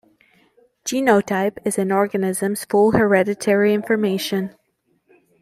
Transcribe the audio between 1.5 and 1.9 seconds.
is